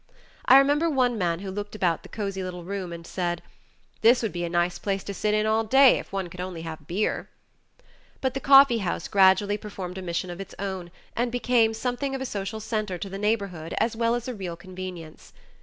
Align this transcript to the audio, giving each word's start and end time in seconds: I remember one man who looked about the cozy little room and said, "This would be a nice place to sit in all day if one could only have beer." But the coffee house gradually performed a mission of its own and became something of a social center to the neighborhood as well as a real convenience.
I 0.45 0.57
remember 0.57 0.89
one 0.89 1.15
man 1.15 1.41
who 1.41 1.51
looked 1.51 1.75
about 1.75 2.01
the 2.01 2.09
cozy 2.09 2.41
little 2.41 2.63
room 2.63 2.91
and 2.91 3.05
said, 3.05 3.43
"This 4.01 4.23
would 4.23 4.31
be 4.31 4.43
a 4.43 4.49
nice 4.49 4.79
place 4.79 5.03
to 5.03 5.13
sit 5.13 5.35
in 5.35 5.45
all 5.45 5.63
day 5.63 5.99
if 5.99 6.11
one 6.11 6.27
could 6.27 6.41
only 6.41 6.63
have 6.63 6.87
beer." 6.87 7.29
But 8.19 8.33
the 8.33 8.39
coffee 8.39 8.79
house 8.79 9.07
gradually 9.07 9.57
performed 9.57 9.99
a 9.99 10.01
mission 10.01 10.31
of 10.31 10.41
its 10.41 10.55
own 10.57 10.89
and 11.15 11.31
became 11.31 11.75
something 11.75 12.15
of 12.15 12.19
a 12.21 12.25
social 12.25 12.59
center 12.59 12.97
to 12.97 13.09
the 13.09 13.19
neighborhood 13.19 13.75
as 13.77 13.95
well 13.95 14.15
as 14.15 14.27
a 14.27 14.33
real 14.33 14.55
convenience. 14.55 15.33